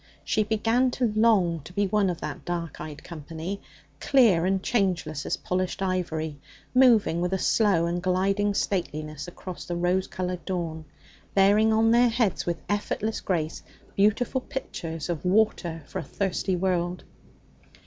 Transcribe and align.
She 0.23 0.41
began 0.43 0.89
to 0.97 1.13
long 1.15 1.59
to 1.63 1.73
be 1.73 1.85
one 1.85 2.09
of 2.09 2.21
that 2.21 2.43
dark 2.43 2.81
eyed 2.81 3.03
company, 3.03 3.61
clear 3.99 4.47
and 4.47 4.63
changeless 4.63 5.27
as 5.27 5.37
polished 5.37 5.79
ivory, 5.83 6.39
moving 6.73 7.21
with 7.21 7.33
a 7.33 7.37
slow 7.37 7.85
and 7.85 8.01
gliding 8.01 8.55
stateliness 8.55 9.27
across 9.27 9.65
the 9.65 9.75
rose 9.75 10.07
coloured 10.07 10.43
dawn, 10.43 10.85
bearing 11.35 11.71
on 11.71 11.91
their 11.91 12.09
heads 12.09 12.47
with 12.47 12.63
effortless 12.67 13.21
grace 13.21 13.61
beautiful 13.95 14.41
pitchers 14.41 15.07
of 15.07 15.23
water 15.23 15.83
for 15.85 15.99
a 15.99 16.03
thirsty 16.03 16.55
world. 16.55 17.03